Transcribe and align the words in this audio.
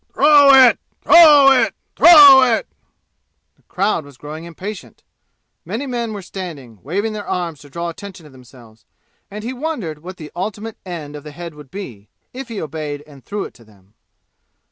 "Throw 0.15 0.49
it! 0.51 0.79
Throw 1.03 1.51
it! 1.51 1.75
Throw 1.95 2.41
it!" 2.55 2.67
The 3.55 3.61
crowd 3.69 4.03
was 4.03 4.17
growing 4.17 4.45
impatient. 4.45 5.03
Many 5.63 5.85
men 5.85 6.11
were 6.13 6.23
standing, 6.23 6.81
waving 6.81 7.13
their 7.13 7.27
arms 7.27 7.59
to 7.59 7.69
draw 7.69 7.89
attention 7.89 8.23
to 8.23 8.31
themselves, 8.31 8.87
and 9.29 9.43
he 9.43 9.53
wondered 9.53 9.99
what 9.99 10.17
the 10.17 10.31
ultimate 10.35 10.77
end 10.87 11.15
of 11.15 11.23
the 11.23 11.29
head 11.29 11.53
would 11.53 11.69
be, 11.69 12.09
if 12.33 12.47
he 12.47 12.59
obeyed 12.59 13.03
and 13.05 13.23
threw 13.23 13.43
it 13.43 13.53
to 13.53 13.63
them. 13.63 13.93